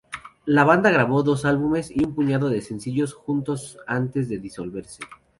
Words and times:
La 0.45 0.63
banda 0.63 0.89
grabó 0.89 1.21
dos 1.21 1.45
álbumes 1.45 1.91
y 1.91 2.03
un 2.05 2.15
puñado 2.15 2.49
de 2.49 2.63
sencillos 2.63 3.13
juntos 3.13 3.77
antes 3.85 4.27
de 4.29 4.39
disolverse. 4.39 4.99